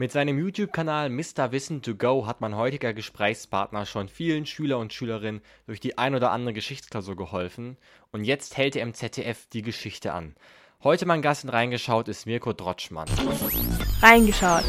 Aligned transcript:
Mit 0.00 0.12
seinem 0.12 0.38
YouTube-Kanal 0.38 1.10
Mr. 1.10 1.50
Wissen 1.50 1.82
to 1.82 1.96
Go 1.96 2.24
hat 2.24 2.40
mein 2.40 2.54
heutiger 2.54 2.94
Gesprächspartner 2.94 3.84
schon 3.84 4.08
vielen 4.08 4.46
Schüler 4.46 4.78
und 4.78 4.92
Schülerinnen 4.92 5.40
durch 5.66 5.80
die 5.80 5.98
ein 5.98 6.14
oder 6.14 6.30
andere 6.30 6.52
Geschichtsklausur 6.52 7.16
geholfen 7.16 7.76
und 8.12 8.22
jetzt 8.22 8.56
hält 8.56 8.76
er 8.76 8.84
im 8.84 8.94
ZDF 8.94 9.48
die 9.48 9.62
Geschichte 9.62 10.12
an. 10.12 10.36
Heute 10.84 11.04
mein 11.04 11.20
Gast 11.20 11.42
in 11.42 11.50
Reingeschaut 11.50 12.06
ist 12.06 12.26
Mirko 12.26 12.52
Drotschmann. 12.52 13.08
Reingeschaut. 14.00 14.62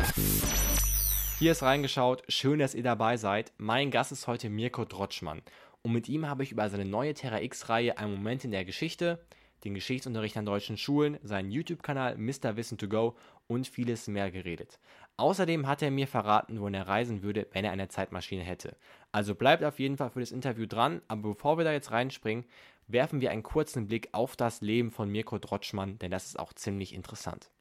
Hier 1.38 1.52
ist 1.52 1.62
Reingeschaut, 1.62 2.24
schön, 2.28 2.58
dass 2.58 2.74
ihr 2.74 2.82
dabei 2.82 3.16
seid. 3.18 3.54
Mein 3.60 3.92
Gast 3.92 4.12
ist 4.12 4.26
heute 4.26 4.50
Mirko 4.50 4.84
Drotschmann 4.84 5.44
und 5.84 5.92
mit 5.92 6.10
ihm 6.10 6.28
habe 6.28 6.42
ich 6.42 6.52
über 6.52 6.68
seine 6.72 6.86
neue 6.86 7.14
Terra 7.14 7.40
X-Reihe 7.40 8.00
Ein 8.00 8.16
Moment 8.16 8.46
in 8.46 8.52
der 8.52 8.66
Geschichte, 8.66 9.24
den 9.64 9.74
Geschichtsunterricht 9.74 10.38
an 10.38 10.46
deutschen 10.46 10.78
Schulen, 10.78 11.18
seinen 11.24 11.52
YouTube-Kanal 11.52 12.18
Mr. 12.18 12.56
Wissen 12.56 12.78
to 12.78 12.88
Go 12.88 13.16
und 13.48 13.68
vieles 13.68 14.08
mehr 14.08 14.32
geredet. 14.32 14.80
Außerdem 15.18 15.68
hat 15.68 15.82
er 15.82 15.92
mir 15.92 16.08
verraten, 16.08 16.60
wohin 16.62 16.74
er 16.74 16.88
reisen 16.88 17.24
würde, 17.24 17.48
wenn 17.52 17.66
er 17.66 17.72
eine 17.72 17.90
Zeitmaschine 17.90 18.44
hätte. 18.44 18.78
Also 19.12 19.36
bleibt 19.36 19.64
auf 19.64 19.80
jeden 19.80 19.98
Fall 19.98 20.12
für 20.12 20.22
das 20.22 20.32
Interview 20.32 20.66
dran, 20.66 21.02
aber 21.08 21.30
bevor 21.30 21.58
wir 21.58 21.66
da 21.66 21.74
jetzt 21.74 21.92
reinspringen, 21.92 22.46
werfen 22.88 23.22
wir 23.22 23.32
einen 23.32 23.44
kurzen 23.44 23.88
Blick 23.88 24.10
auf 24.14 24.36
das 24.36 24.62
Leben 24.62 24.92
von 24.92 25.10
Mirko 25.10 25.38
Drotschmann, 25.38 26.00
denn 26.00 26.12
das 26.12 26.26
ist 26.26 26.40
auch 26.40 26.54
ziemlich 26.54 26.94
interessant. 26.94 27.52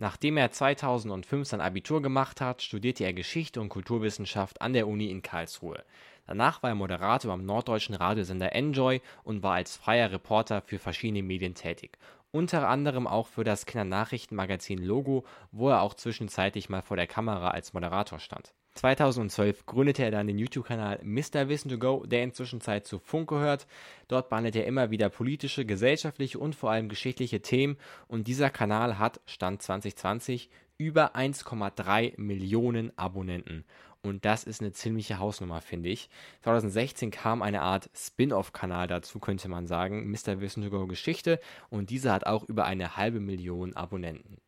Nachdem 0.00 0.36
er 0.36 0.52
2005 0.52 1.48
sein 1.48 1.60
Abitur 1.60 2.00
gemacht 2.00 2.40
hat, 2.40 2.62
studierte 2.62 3.02
er 3.02 3.12
Geschichte 3.12 3.60
und 3.60 3.68
Kulturwissenschaft 3.68 4.62
an 4.62 4.72
der 4.72 4.86
Uni 4.86 5.10
in 5.10 5.22
Karlsruhe. 5.22 5.84
Danach 6.28 6.62
war 6.62 6.70
er 6.70 6.76
Moderator 6.76 7.32
am 7.32 7.44
norddeutschen 7.44 7.96
Radiosender 7.96 8.54
Enjoy 8.54 9.00
und 9.24 9.42
war 9.42 9.54
als 9.54 9.76
freier 9.76 10.12
Reporter 10.12 10.60
für 10.60 10.78
verschiedene 10.78 11.22
Medien 11.22 11.54
tätig 11.54 11.98
unter 12.30 12.68
anderem 12.68 13.06
auch 13.06 13.26
für 13.26 13.44
das 13.44 13.66
Kindernachrichtenmagazin 13.66 14.78
Logo, 14.78 15.24
wo 15.50 15.70
er 15.70 15.82
auch 15.82 15.94
zwischenzeitlich 15.94 16.68
mal 16.68 16.82
vor 16.82 16.96
der 16.96 17.06
Kamera 17.06 17.48
als 17.50 17.72
Moderator 17.72 18.18
stand. 18.18 18.52
2012 18.74 19.66
gründete 19.66 20.04
er 20.04 20.12
dann 20.12 20.28
den 20.28 20.38
YouTube-Kanal 20.38 21.00
Mr. 21.02 21.48
Wissen 21.48 21.68
to 21.68 21.78
Go, 21.78 22.04
der 22.06 22.22
inzwischen 22.22 22.60
Zeit 22.60 22.86
zu 22.86 23.00
Funk 23.00 23.28
gehört. 23.28 23.66
Dort 24.06 24.28
behandelt 24.28 24.54
er 24.54 24.66
immer 24.66 24.90
wieder 24.90 25.08
politische, 25.08 25.64
gesellschaftliche 25.64 26.38
und 26.38 26.54
vor 26.54 26.70
allem 26.70 26.88
geschichtliche 26.88 27.42
Themen 27.42 27.76
und 28.06 28.28
dieser 28.28 28.50
Kanal 28.50 28.98
hat, 28.98 29.20
Stand 29.26 29.62
2020, 29.62 30.48
über 30.78 31.16
1,3 31.16 32.14
Millionen 32.20 32.96
Abonnenten. 32.96 33.64
Und 34.00 34.24
das 34.24 34.44
ist 34.44 34.60
eine 34.60 34.72
ziemliche 34.72 35.18
Hausnummer, 35.18 35.60
finde 35.60 35.88
ich. 35.88 36.08
2016 36.42 37.10
kam 37.10 37.42
eine 37.42 37.62
Art 37.62 37.90
Spin-off-Kanal 37.94 38.86
dazu, 38.86 39.18
könnte 39.18 39.48
man 39.48 39.66
sagen, 39.66 40.08
Mr. 40.10 40.40
Wissen 40.40 40.62
to 40.62 40.70
Go 40.70 40.86
Geschichte. 40.86 41.40
Und 41.68 41.90
dieser 41.90 42.12
hat 42.12 42.26
auch 42.26 42.44
über 42.44 42.64
eine 42.64 42.96
halbe 42.96 43.18
Million 43.18 43.74
Abonnenten. 43.74 44.38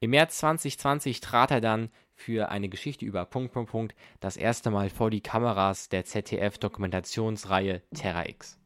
Im 0.00 0.10
März 0.10 0.38
2020 0.38 1.20
trat 1.20 1.50
er 1.50 1.60
dann 1.60 1.90
für 2.14 2.50
eine 2.50 2.68
Geschichte 2.68 3.04
über 3.04 3.24
Punkt, 3.26 3.52
Punkt, 3.52 3.70
Punkt 3.70 3.94
das 4.20 4.36
erste 4.36 4.70
Mal 4.70 4.88
vor 4.88 5.10
die 5.10 5.20
Kameras 5.20 5.88
der 5.90 6.04
ZDF-Dokumentationsreihe 6.04 7.82
Terra 7.94 8.26
X. 8.26 8.58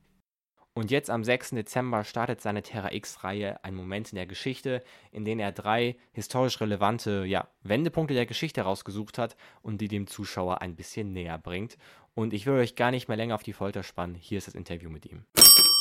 Und 0.73 0.93
jetzt 0.93 1.11
am 1.11 1.25
6. 1.25 1.51
Dezember 1.51 2.05
startet 2.05 2.41
seine 2.41 2.63
Terra 2.63 2.93
X-Reihe 2.93 3.59
Ein 3.65 3.75
Moment 3.75 4.13
in 4.13 4.17
der 4.17 4.27
Geschichte, 4.27 4.85
in 5.11 5.25
dem 5.25 5.41
er 5.41 5.51
drei 5.51 5.97
historisch 6.13 6.61
relevante 6.61 7.25
ja, 7.25 7.49
Wendepunkte 7.63 8.15
der 8.15 8.27
Geschichte 8.27 8.63
rausgesucht 8.63 9.19
hat 9.19 9.37
und 9.63 9.81
die 9.81 9.89
dem 9.89 10.07
Zuschauer 10.07 10.63
ein 10.63 10.77
bisschen 10.77 11.13
näher 11.13 11.39
bringt. 11.39 11.77
Und 12.15 12.33
ich 12.33 12.47
will 12.47 12.55
euch 12.55 12.77
gar 12.77 12.93
nicht 12.93 13.09
mehr 13.09 13.17
länger 13.17 13.35
auf 13.35 13.43
die 13.43 13.53
Folter 13.53 13.83
spannen. 13.83 14.15
Hier 14.15 14.39
ist 14.39 14.47
das 14.47 14.55
Interview 14.55 14.91
mit 14.91 15.07
ihm. 15.07 15.25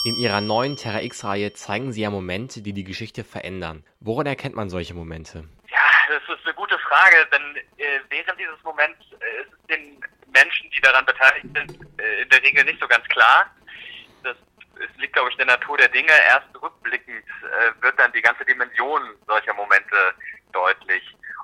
In 0.05 0.15
ihrer 0.15 0.41
neuen 0.41 0.75
Terra 0.75 1.01
X-Reihe 1.01 1.53
zeigen 1.53 1.91
sie 1.91 2.01
ja 2.01 2.09
Momente, 2.09 2.63
die 2.63 2.73
die 2.73 2.83
Geschichte 2.83 3.23
verändern. 3.23 3.83
Woran 3.99 4.25
erkennt 4.25 4.55
man 4.55 4.69
solche 4.69 4.95
Momente? 4.95 5.47
Ja, 5.69 5.77
das 6.07 6.37
ist 6.37 6.45
eine 6.45 6.55
gute 6.55 6.79
Frage, 6.79 7.15
denn 7.31 7.57
äh, 7.77 7.99
während 8.09 8.39
dieses 8.39 8.63
Moments 8.63 8.99
äh, 9.11 9.41
ist 9.41 9.53
es 9.53 9.67
den 9.67 10.01
Menschen, 10.33 10.69
die 10.75 10.81
daran 10.81 11.05
beteiligt 11.05 11.45
sind, 11.53 11.79
äh, 11.99 12.23
in 12.23 12.29
der 12.29 12.41
Regel 12.41 12.63
nicht 12.63 12.79
so 12.79 12.87
ganz 12.87 13.05
klar 13.09 13.45
es 14.79 14.97
liegt, 14.97 15.13
glaube 15.13 15.29
ich, 15.29 15.39
in 15.39 15.47
der 15.47 15.57
Natur 15.57 15.77
der 15.77 15.89
Dinge. 15.89 16.11
Erst 16.27 16.47
rückblickend 16.61 17.25
äh, 17.43 17.81
wird 17.81 17.99
dann 17.99 18.11
die 18.13 18.21
ganze 18.21 18.45
Dimension 18.45 19.01
solcher 19.27 19.53
Momente 19.53 20.13
deutlich. 20.51 21.03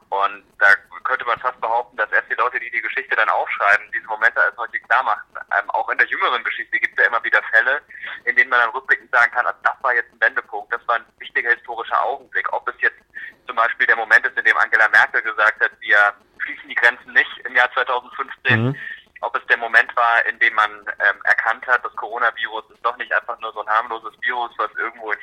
Und 0.09 0.43
da 0.59 0.67
könnte 1.03 1.25
man 1.25 1.39
fast 1.39 1.59
behaupten, 1.59 1.97
dass 1.97 2.11
erst 2.11 2.29
die 2.29 2.35
Leute, 2.35 2.59
die 2.59 2.69
die 2.69 2.81
Geschichte 2.81 3.15
dann 3.15 3.29
aufschreiben, 3.29 3.91
diese 3.91 4.07
Momente 4.07 4.41
als 4.41 4.55
solche 4.55 4.79
klar 4.81 5.03
machen. 5.03 5.27
Ähm, 5.57 5.69
auch 5.71 5.89
in 5.89 5.97
der 5.97 6.07
jüngeren 6.07 6.43
Geschichte 6.43 6.79
gibt 6.79 6.97
es 6.97 7.03
ja 7.03 7.09
immer 7.09 7.23
wieder 7.23 7.41
Fälle, 7.51 7.81
in 8.25 8.35
denen 8.35 8.49
man 8.49 8.59
dann 8.59 8.69
rückblickend 8.69 9.11
sagen 9.11 9.31
kann, 9.31 9.45
also 9.45 9.59
das 9.63 9.75
war 9.81 9.93
jetzt 9.93 10.11
ein 10.13 10.21
Wendepunkt, 10.21 10.71
das 10.71 10.87
war 10.87 10.95
ein 10.95 11.05
wichtiger 11.19 11.51
historischer 11.51 12.01
Augenblick. 12.03 12.51
Ob 12.53 12.67
es 12.69 12.75
jetzt 12.81 13.01
zum 13.47 13.55
Beispiel 13.55 13.87
der 13.87 13.95
Moment 13.95 14.25
ist, 14.25 14.37
in 14.37 14.45
dem 14.45 14.57
Angela 14.57 14.87
Merkel 14.89 15.21
gesagt 15.21 15.61
hat, 15.61 15.71
wir 15.79 16.13
schließen 16.39 16.69
die 16.69 16.75
Grenzen 16.75 17.13
nicht 17.13 17.37
im 17.45 17.55
Jahr 17.55 17.71
2015. 17.73 18.65
Mhm 18.65 18.75
ob 19.21 19.35
es 19.35 19.45
der 19.47 19.57
Moment 19.57 19.95
war, 19.95 20.25
in 20.25 20.37
dem 20.39 20.53
man 20.53 20.71
ähm, 20.71 21.19
erkannt 21.23 21.65
hat, 21.67 21.83
das 21.83 21.95
Coronavirus 21.95 22.65
ist 22.69 22.85
doch 22.85 22.95
nicht 22.97 23.11
einfach 23.11 23.39
nur 23.39 23.51
so 23.53 23.61
ein 23.61 23.69
harmloses 23.69 24.13
Virus, 24.21 24.51
was 24.57 24.69
irgendwo 24.77 25.11
in 25.11 25.21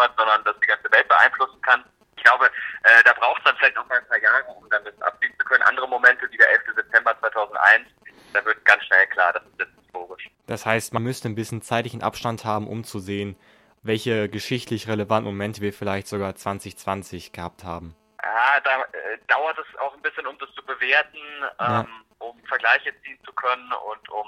Wabert, 0.00 0.18
sondern 0.18 0.44
das 0.44 0.56
die 0.60 0.66
ganze 0.66 0.90
Welt 0.90 1.08
beeinflussen 1.08 1.60
kann. 1.62 1.84
Ich 2.16 2.24
glaube, 2.24 2.46
äh, 2.46 3.02
da 3.04 3.12
braucht 3.14 3.38
es 3.38 3.44
dann 3.44 3.56
vielleicht 3.56 3.76
noch 3.76 3.88
mal 3.88 3.98
ein 3.98 4.06
paar 4.06 4.20
Jahre, 4.20 4.44
um 4.44 4.68
dann 4.70 4.84
das 4.84 5.00
abziehen 5.00 5.32
zu 5.38 5.44
können. 5.46 5.62
Andere 5.62 5.88
Momente, 5.88 6.30
wie 6.30 6.36
der 6.36 6.50
11. 6.50 6.62
September 6.76 7.18
2001, 7.20 7.86
da 8.32 8.44
wird 8.44 8.64
ganz 8.64 8.84
schnell 8.84 9.06
klar, 9.08 9.32
das 9.32 9.42
ist 9.44 9.58
jetzt 9.58 9.74
historisch. 9.82 10.30
Das 10.46 10.66
heißt, 10.66 10.92
man 10.92 11.02
müsste 11.02 11.28
ein 11.28 11.34
bisschen 11.34 11.62
zeitlichen 11.62 12.02
Abstand 12.02 12.44
haben, 12.44 12.68
um 12.68 12.84
zu 12.84 12.98
sehen, 12.98 13.36
welche 13.82 14.28
geschichtlich 14.28 14.88
relevanten 14.88 15.32
Momente 15.32 15.62
wir 15.62 15.72
vielleicht 15.72 16.08
sogar 16.08 16.34
2020 16.34 17.32
gehabt 17.32 17.64
haben. 17.64 17.96
Ja, 18.22 18.60
da 18.60 18.82
äh, 18.82 19.18
dauert 19.28 19.58
es 19.58 19.78
auch 19.78 19.94
ein 19.94 20.02
bisschen, 20.02 20.26
um 20.26 20.36
das 20.38 20.52
zu 20.54 20.62
bewerten. 20.64 21.18
Ja. 21.58 21.80
Ähm, 21.80 22.04
um 22.20 22.38
Vergleiche 22.44 22.92
ziehen 23.02 23.18
zu 23.24 23.32
können 23.32 23.72
und 23.72 24.08
um 24.10 24.26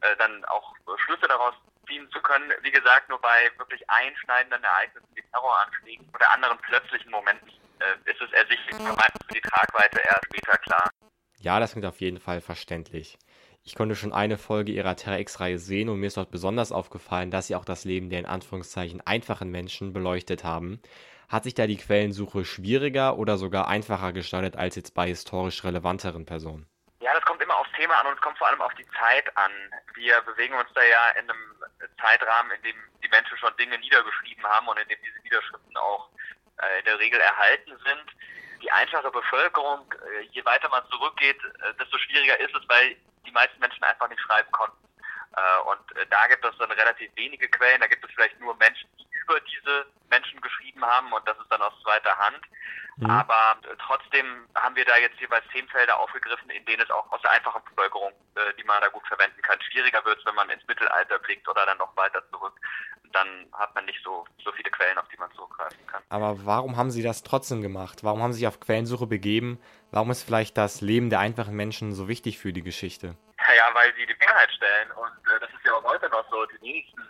äh, 0.00 0.16
dann 0.16 0.44
auch 0.46 0.74
Schlüsse 1.04 1.28
daraus 1.28 1.54
ziehen 1.88 2.08
zu 2.10 2.20
können. 2.20 2.52
Wie 2.62 2.70
gesagt, 2.70 3.08
nur 3.08 3.20
bei 3.20 3.50
wirklich 3.58 3.82
einschneidenden 3.88 4.62
Ereignissen 4.62 5.08
wie 5.14 5.22
Terroranschlägen 5.32 6.08
oder 6.14 6.30
anderen 6.30 6.58
plötzlichen 6.58 7.10
Momenten 7.10 7.48
äh, 7.80 8.10
ist 8.10 8.20
es 8.20 8.32
ersichtlich, 8.32 8.78
meistens 8.78 9.26
für 9.26 9.34
die 9.34 9.40
Tragweite 9.40 10.00
erst 10.00 10.24
später 10.26 10.58
klar. 10.58 10.90
Ja, 11.40 11.60
das 11.60 11.72
klingt 11.72 11.86
auf 11.86 12.00
jeden 12.00 12.20
Fall 12.20 12.40
verständlich. 12.40 13.18
Ich 13.64 13.74
konnte 13.74 13.96
schon 13.96 14.12
eine 14.12 14.38
Folge 14.38 14.72
ihrer 14.72 14.96
Terra 14.96 15.18
X-Reihe 15.18 15.58
sehen 15.58 15.88
und 15.88 16.00
mir 16.00 16.06
ist 16.06 16.16
dort 16.16 16.30
besonders 16.30 16.72
aufgefallen, 16.72 17.30
dass 17.30 17.48
sie 17.48 17.54
auch 17.54 17.64
das 17.64 17.84
Leben 17.84 18.08
der 18.08 18.20
in 18.20 18.26
Anführungszeichen 18.26 19.00
einfachen 19.06 19.50
Menschen 19.50 19.92
beleuchtet 19.92 20.42
haben. 20.42 20.80
Hat 21.28 21.44
sich 21.44 21.54
da 21.54 21.66
die 21.66 21.76
Quellensuche 21.76 22.44
schwieriger 22.44 23.18
oder 23.18 23.36
sogar 23.36 23.68
einfacher 23.68 24.12
gestaltet 24.12 24.56
als 24.56 24.76
jetzt 24.76 24.94
bei 24.94 25.08
historisch 25.08 25.62
relevanteren 25.64 26.24
Personen? 26.24 26.66
Ja, 27.00 27.12
das 27.12 27.22
kommt 27.26 27.42
immer 27.42 27.58
aufs 27.58 27.70
Thema 27.76 28.00
an 28.00 28.06
und 28.06 28.14
es 28.14 28.20
kommt 28.20 28.38
vor 28.38 28.48
allem 28.48 28.62
auf 28.62 28.72
die 28.74 28.86
Zeit 28.98 29.36
an. 29.36 29.52
Wir 29.94 30.20
bewegen 30.22 30.54
uns 30.54 30.70
da 30.74 30.82
ja 30.82 31.10
in 31.20 31.30
einem 31.30 31.47
Zeitrahmen, 32.00 32.52
in 32.52 32.62
dem 32.62 32.76
die 33.02 33.08
Menschen 33.08 33.36
schon 33.38 33.56
Dinge 33.56 33.78
niedergeschrieben 33.78 34.44
haben 34.44 34.68
und 34.68 34.78
in 34.78 34.88
dem 34.88 34.98
diese 35.02 35.20
Niederschriften 35.20 35.76
auch 35.76 36.08
äh, 36.60 36.78
in 36.80 36.84
der 36.84 36.98
Regel 36.98 37.20
erhalten 37.20 37.78
sind. 37.84 38.04
Die 38.62 38.70
einfache 38.72 39.10
Bevölkerung, 39.10 39.92
äh, 39.92 40.22
je 40.32 40.44
weiter 40.44 40.68
man 40.68 40.84
zurückgeht, 40.90 41.38
äh, 41.44 41.74
desto 41.78 41.98
schwieriger 41.98 42.38
ist 42.40 42.54
es, 42.54 42.68
weil 42.68 42.96
die 43.24 43.30
meisten 43.30 43.58
Menschen 43.60 43.82
einfach 43.84 44.08
nicht 44.08 44.20
schreiben 44.20 44.50
konnten. 44.50 44.88
Äh, 45.36 45.60
und 45.70 45.96
äh, 45.96 46.06
da 46.10 46.26
gibt 46.26 46.44
es 46.44 46.56
dann 46.58 46.70
relativ 46.72 47.14
wenige 47.14 47.48
Quellen. 47.48 47.80
Da 47.80 47.86
gibt 47.86 48.04
es 48.04 48.10
vielleicht 48.14 48.38
nur 48.40 48.56
Menschen, 48.56 48.88
die 48.98 49.07
über 49.28 49.40
diese 49.40 49.86
Menschen 50.10 50.40
geschrieben 50.40 50.84
haben 50.84 51.12
und 51.12 51.26
das 51.28 51.36
ist 51.38 51.50
dann 51.50 51.60
aus 51.62 51.72
zweiter 51.82 52.16
Hand. 52.16 52.40
Mhm. 52.96 53.10
Aber 53.10 53.56
äh, 53.62 53.76
trotzdem 53.86 54.48
haben 54.56 54.74
wir 54.74 54.84
da 54.84 54.96
jetzt 54.96 55.20
jeweils 55.20 55.46
Themenfelder 55.52 55.98
aufgegriffen, 56.00 56.50
in 56.50 56.64
denen 56.64 56.82
es 56.82 56.90
auch 56.90 57.10
aus 57.12 57.22
der 57.22 57.30
einfachen 57.30 57.62
Bevölkerung, 57.64 58.12
äh, 58.34 58.52
die 58.58 58.64
man 58.64 58.80
da 58.80 58.88
gut 58.88 59.06
verwenden 59.06 59.40
kann, 59.42 59.60
schwieriger 59.60 60.04
wird, 60.04 60.24
wenn 60.26 60.34
man 60.34 60.50
ins 60.50 60.66
Mittelalter 60.66 61.18
blickt 61.20 61.48
oder 61.48 61.64
dann 61.66 61.78
noch 61.78 61.96
weiter 61.96 62.22
zurück. 62.30 62.54
Dann 63.12 63.46
hat 63.52 63.74
man 63.74 63.84
nicht 63.84 64.02
so, 64.02 64.26
so 64.44 64.50
viele 64.52 64.70
Quellen, 64.70 64.98
auf 64.98 65.08
die 65.08 65.16
man 65.16 65.30
zurückgreifen 65.32 65.86
kann. 65.86 66.02
Aber 66.08 66.44
warum 66.44 66.76
haben 66.76 66.90
Sie 66.90 67.02
das 67.02 67.22
trotzdem 67.22 67.62
gemacht? 67.62 68.02
Warum 68.02 68.22
haben 68.22 68.32
Sie 68.32 68.40
sich 68.40 68.48
auf 68.48 68.60
Quellensuche 68.60 69.06
begeben? 69.06 69.60
Warum 69.92 70.10
ist 70.10 70.24
vielleicht 70.24 70.58
das 70.58 70.80
Leben 70.80 71.08
der 71.08 71.20
einfachen 71.20 71.54
Menschen 71.54 71.94
so 71.94 72.08
wichtig 72.08 72.38
für 72.38 72.52
die 72.52 72.62
Geschichte? 72.62 73.16
Ja, 73.56 73.74
weil 73.74 73.94
sie 73.94 74.04
die 74.04 74.16
Mehrheit 74.18 74.50
stellen. 74.52 74.90
Und 74.92 75.32
äh, 75.32 75.40
das 75.40 75.48
ist 75.50 75.64
ja 75.64 75.72
auch 75.72 75.84
heute 75.84 76.08
noch 76.10 76.28
so. 76.30 76.44
Die 76.46 76.60
wenigsten 76.60 77.02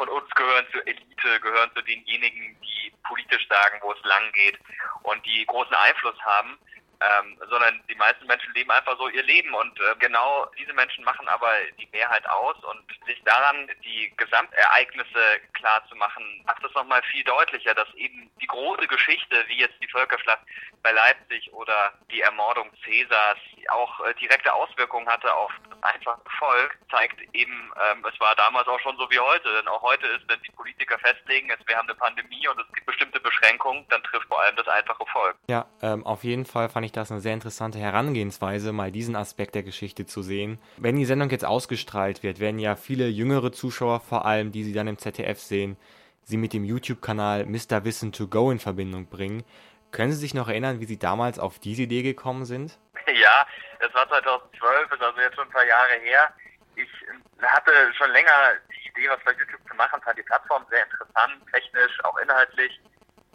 von 0.00 0.08
uns 0.08 0.30
gehören 0.30 0.66
zur 0.72 0.86
Elite, 0.86 1.40
gehören 1.40 1.70
zu 1.74 1.82
denjenigen, 1.82 2.56
die 2.62 2.90
politisch 3.04 3.46
sagen, 3.48 3.78
wo 3.82 3.92
es 3.92 4.02
lang 4.04 4.32
geht 4.32 4.58
und 5.02 5.24
die 5.26 5.44
großen 5.44 5.74
Einfluss 5.74 6.18
haben. 6.24 6.58
Ähm, 7.02 7.38
sondern 7.48 7.80
die 7.88 7.94
meisten 7.94 8.26
Menschen 8.26 8.52
leben 8.52 8.70
einfach 8.70 8.94
so 8.98 9.08
ihr 9.08 9.22
Leben 9.22 9.54
und 9.54 9.80
äh, 9.80 9.94
genau 10.00 10.44
diese 10.58 10.74
Menschen 10.74 11.02
machen 11.02 11.26
aber 11.28 11.48
die 11.78 11.88
Mehrheit 11.92 12.28
aus 12.28 12.56
und 12.62 12.84
sich 13.06 13.18
daran 13.24 13.70
die 13.82 14.12
Gesamtereignisse 14.18 15.40
klar 15.54 15.82
zu 15.88 15.96
machen, 15.96 16.44
macht 16.44 16.62
es 16.62 16.74
nochmal 16.74 17.02
viel 17.04 17.24
deutlicher, 17.24 17.74
dass 17.74 17.88
eben 17.94 18.30
die 18.42 18.46
große 18.46 18.86
Geschichte, 18.86 19.44
wie 19.48 19.60
jetzt 19.60 19.80
die 19.80 19.88
Völkerschlacht 19.88 20.42
bei 20.82 20.92
Leipzig 20.92 21.50
oder 21.54 21.94
die 22.10 22.20
Ermordung 22.20 22.70
Cäsars, 22.84 23.38
auch 23.70 24.04
äh, 24.04 24.12
direkte 24.16 24.52
Auswirkungen 24.52 25.08
hatte 25.08 25.34
auf 25.34 25.52
das 25.80 25.94
einfach 25.94 26.18
Erfolg 26.24 26.78
zeigt 26.90 27.20
eben, 27.34 27.72
ähm, 27.90 28.04
es 28.12 28.18
war 28.20 28.34
damals 28.36 28.66
auch 28.68 28.80
schon 28.80 28.96
so 28.96 29.08
wie 29.10 29.18
heute. 29.18 29.48
Denn 29.52 29.68
auch 29.68 29.82
heute 29.82 30.06
ist, 30.06 30.28
wenn 30.28 30.40
die 30.42 30.52
Politiker 30.52 30.98
festlegen, 30.98 31.50
es, 31.50 31.66
wir 31.66 31.76
haben 31.76 31.88
eine 31.88 31.96
Pandemie 31.96 32.46
und 32.48 32.60
es 32.60 32.72
gibt 32.72 32.86
bestimmte 32.86 33.20
Beschränkungen, 33.20 33.86
dann 33.90 34.02
trifft 34.02 34.26
vor 34.28 34.40
allem 34.42 34.56
das 34.56 34.68
einfache 34.68 35.04
Volk. 35.06 35.36
Ja, 35.48 35.66
ähm, 35.82 36.04
auf 36.06 36.24
jeden 36.24 36.46
Fall 36.46 36.68
fand 36.68 36.86
ich 36.86 36.92
das 36.92 37.10
eine 37.10 37.20
sehr 37.20 37.34
interessante 37.34 37.78
Herangehensweise, 37.78 38.72
mal 38.72 38.90
diesen 38.90 39.16
Aspekt 39.16 39.54
der 39.54 39.62
Geschichte 39.62 40.06
zu 40.06 40.22
sehen. 40.22 40.58
Wenn 40.76 40.96
die 40.96 41.04
Sendung 41.04 41.30
jetzt 41.30 41.44
ausgestrahlt 41.44 42.22
wird, 42.22 42.40
werden 42.40 42.58
ja 42.58 42.76
viele 42.76 43.08
jüngere 43.08 43.52
Zuschauer 43.52 44.00
vor 44.00 44.24
allem, 44.24 44.52
die 44.52 44.64
sie 44.64 44.72
dann 44.72 44.88
im 44.88 44.98
ZDF 44.98 45.40
sehen, 45.40 45.76
sie 46.22 46.36
mit 46.36 46.52
dem 46.52 46.64
YouTube-Kanal 46.64 47.46
Mr. 47.46 47.84
Wissen 47.84 48.12
to 48.12 48.28
Go 48.28 48.50
in 48.50 48.58
Verbindung 48.58 49.06
bringen. 49.06 49.44
Können 49.90 50.12
Sie 50.12 50.18
sich 50.18 50.34
noch 50.34 50.48
erinnern, 50.48 50.78
wie 50.78 50.84
Sie 50.84 50.98
damals 50.98 51.40
auf 51.40 51.58
diese 51.58 51.82
Idee 51.82 52.02
gekommen 52.02 52.44
sind? 52.44 52.78
Ja, 53.12 53.44
das 53.80 53.92
war 53.94 54.08
2012, 54.08 54.92
ist 54.92 55.02
also 55.02 55.20
jetzt 55.20 55.34
schon 55.34 55.48
ein 55.48 55.52
paar 55.52 55.66
Jahre 55.66 55.94
her. 56.00 56.32
Ich 56.76 56.88
hatte 57.42 57.72
schon 57.94 58.10
länger 58.12 58.32
die 58.72 58.88
Idee, 58.88 59.08
was 59.10 59.24
bei 59.24 59.32
YouTube 59.32 59.60
zu 59.68 59.74
machen, 59.74 60.00
fand 60.02 60.18
die 60.18 60.22
Plattform 60.22 60.64
sehr 60.70 60.84
interessant, 60.84 61.42
technisch, 61.52 62.04
auch 62.04 62.16
inhaltlich. 62.18 62.80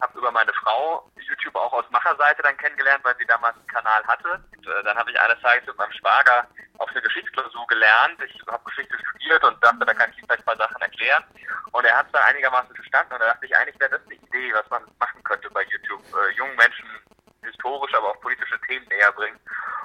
Habe 0.01 0.17
über 0.19 0.31
meine 0.31 0.53
Frau 0.53 1.09
YouTube 1.15 1.55
auch 1.55 1.71
aus 1.73 1.89
Macherseite 1.89 2.41
dann 2.43 2.57
kennengelernt, 2.57 3.03
weil 3.03 3.15
sie 3.17 3.25
damals 3.25 3.55
einen 3.55 3.67
Kanal 3.67 4.03
hatte. 4.05 4.43
Und, 4.55 4.67
äh, 4.67 4.83
dann 4.83 4.97
habe 4.97 5.09
ich 5.09 5.19
eines 5.19 5.39
Tages 5.41 5.65
mit 5.67 5.77
meinem 5.77 5.91
Schwager 5.93 6.47
auf 6.77 6.89
eine 6.89 7.01
Geschichtsklausur 7.01 7.65
gelernt. 7.67 8.21
Ich 8.23 8.41
habe 8.47 8.63
Geschichte 8.65 8.97
studiert 8.99 9.43
und 9.43 9.63
dachte, 9.63 9.85
da 9.85 9.93
kann 9.93 10.11
ich 10.11 10.17
ihm 10.17 10.25
vielleicht 10.25 10.41
ein 10.41 10.57
paar 10.57 10.57
Sachen 10.57 10.81
erklären. 10.81 11.23
Und 11.71 11.85
er 11.85 11.97
hat 11.97 12.07
es 12.07 12.11
da 12.11 12.23
einigermaßen 12.25 12.75
verstanden 12.75 13.13
und 13.13 13.19
da 13.19 13.27
dachte 13.27 13.45
ich, 13.45 13.55
eigentlich 13.55 13.79
wäre 13.79 13.91
das 13.91 14.05
eine 14.05 14.15
Idee, 14.15 14.53
was 14.53 14.69
man 14.69 14.83
machen 14.99 15.23
könnte 15.23 15.49
bei 15.51 15.63
YouTube. 15.63 16.03
Äh, 16.13 16.31
jungen 16.35 16.55
Menschen 16.57 16.87
historische, 17.41 17.97
aber 17.97 18.11
auch 18.11 18.21
politische 18.21 18.59
Themen 18.67 18.87
näher 18.87 19.11
bringen. 19.13 19.39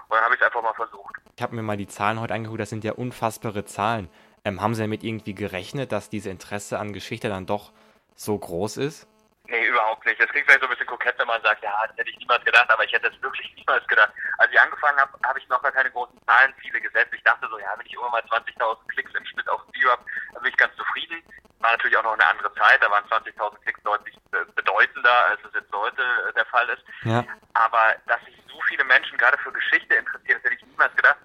Und 0.09 0.17
dann 0.17 0.25
habe 0.25 0.35
ich 0.35 0.41
es 0.41 0.47
einfach 0.47 0.63
mal 0.63 0.75
versucht. 0.75 1.15
Ich 1.41 1.43
habe 1.43 1.57
mir 1.57 1.63
mal 1.63 1.79
die 1.79 1.89
Zahlen 1.89 2.21
heute 2.21 2.35
angeguckt, 2.35 2.61
das 2.61 2.69
sind 2.69 2.85
ja 2.85 2.93
unfassbare 2.93 3.65
Zahlen. 3.65 4.11
Ähm, 4.45 4.61
haben 4.61 4.75
Sie 4.75 4.83
damit 4.83 5.03
irgendwie 5.03 5.33
gerechnet, 5.33 5.91
dass 5.91 6.11
diese 6.11 6.29
Interesse 6.29 6.79
an 6.79 6.93
Geschichte 6.93 7.31
dann 7.31 7.47
doch 7.47 7.73
so 8.15 8.39
groß 8.39 8.77
ist? 8.77 9.09
Nee, 9.49 9.65
überhaupt 9.65 10.05
nicht. 10.05 10.21
Das 10.21 10.29
klingt 10.29 10.45
vielleicht 10.45 10.61
so 10.61 10.67
ein 10.67 10.71
bisschen 10.71 10.87
kokett, 10.87 11.19
wenn 11.19 11.27
man 11.27 11.41
sagt, 11.41 11.65
ja, 11.65 11.73
das 11.89 11.97
hätte 11.97 12.11
ich 12.11 12.19
niemals 12.19 12.45
gedacht, 12.45 12.69
aber 12.69 12.85
ich 12.85 12.93
hätte 12.93 13.09
es 13.09 13.23
wirklich 13.23 13.55
niemals 13.57 13.87
gedacht. 13.89 14.13
Als 14.37 14.53
ich 14.53 14.61
angefangen 14.61 14.99
habe, 15.01 15.13
habe 15.25 15.39
ich 15.39 15.49
noch 15.49 15.63
gar 15.63 15.73
keine 15.73 15.91
großen 15.91 16.21
Zahlenziele 16.27 16.79
gesetzt. 16.79 17.15
Ich 17.17 17.23
dachte 17.25 17.49
so, 17.49 17.59
ja, 17.59 17.73
wenn 17.75 17.87
ich 17.87 17.95
irgendwann 17.95 18.21
mal 18.21 18.39
20.000 18.39 18.77
Klicks 18.89 19.15
im 19.15 19.25
Schnitt 19.25 19.49
auf 19.49 19.63
Video 19.73 19.93
habe, 19.93 20.05
dann 20.35 20.43
bin 20.43 20.53
ich 20.53 20.59
ganz 20.59 20.77
zufrieden. 20.77 21.23
War 21.61 21.73
natürlich 21.73 21.97
auch 21.97 22.05
noch 22.05 22.15
eine 22.15 22.27
andere 22.27 22.53
Zeit, 22.55 22.83
da 22.83 22.91
waren 22.91 23.05
20.000 23.05 23.63
Klicks 23.63 23.83
deutlich 23.83 24.17
äh, 24.33 24.45
bedeutender, 24.57 25.27
als 25.29 25.41
es 25.45 25.55
jetzt 25.55 25.73
heute 25.73 26.03
äh, 26.03 26.33
der 26.33 26.47
Fall 26.47 26.69
ist. 26.71 26.83
Ja. 27.05 27.25
Aber 27.55 27.95
dass 28.07 28.25
sich 28.25 28.35
so 28.49 28.59
viele 28.69 28.85
Menschen 28.85 29.19
gerade 29.19 29.37
für 29.39 29.53
Geschichte 29.53 29.95
interessieren, 29.95 30.41
das 30.43 30.45
hätte 30.45 30.55
ich 30.55 30.67
niemals 30.67 30.95
gedacht. 30.97 31.19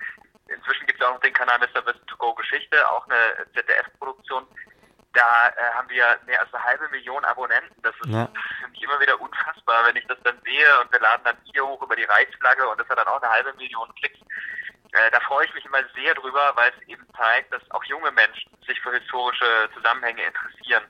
Inzwischen 0.47 0.85
gibt 0.87 1.01
es 1.01 1.07
auch 1.07 1.13
noch 1.13 1.21
den 1.21 1.33
Kanal 1.33 1.57
Mr. 1.59 1.85
Wissen 1.85 2.05
to 2.07 2.17
Go 2.17 2.33
Geschichte, 2.35 2.77
auch 2.91 3.07
eine 3.07 3.47
ZDF-Produktion. 3.53 4.45
Da 5.13 5.47
äh, 5.55 5.73
haben 5.73 5.89
wir 5.89 6.19
mehr 6.25 6.41
als 6.41 6.53
eine 6.53 6.63
halbe 6.63 6.89
Million 6.89 7.23
Abonnenten. 7.23 7.81
Das 7.81 7.95
ist 8.03 8.11
ja. 8.11 8.27
für 8.61 8.67
mich 8.67 8.83
immer 8.83 8.99
wieder 8.99 9.19
unfassbar, 9.19 9.85
wenn 9.87 9.95
ich 9.95 10.05
das 10.07 10.17
dann 10.23 10.37
sehe 10.43 10.81
und 10.81 10.91
wir 10.91 10.99
laden 10.99 11.23
dann 11.23 11.37
Video 11.45 11.67
hoch 11.67 11.81
über 11.81 11.95
die 11.95 12.03
Reichsflagge 12.03 12.67
und 12.67 12.79
das 12.79 12.89
hat 12.89 12.97
dann 12.97 13.07
auch 13.07 13.21
eine 13.21 13.31
halbe 13.31 13.53
Million 13.53 13.93
Klicks. 13.95 14.19
Äh, 14.95 15.11
da 15.11 15.19
freue 15.21 15.45
ich 15.45 15.53
mich 15.53 15.65
immer 15.65 15.83
sehr 15.93 16.13
drüber, 16.15 16.53
weil 16.55 16.71
es 16.71 16.87
eben 16.87 17.05
zeigt, 17.17 17.51
dass 17.51 17.61
auch 17.71 17.83
junge 17.83 18.11
Menschen 18.11 18.49
sich 18.65 18.79
für 18.79 18.93
historische 18.93 19.69
Zusammenhänge 19.73 20.23
interessieren. 20.23 20.83